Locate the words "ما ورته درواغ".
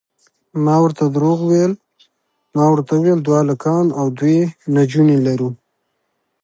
0.63-1.39